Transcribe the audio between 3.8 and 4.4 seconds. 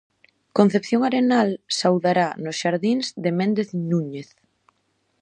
Núñez.